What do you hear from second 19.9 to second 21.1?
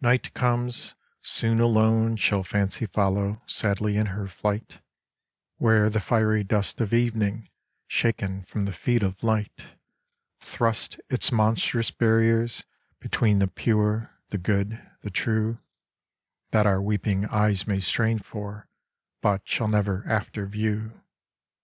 after view.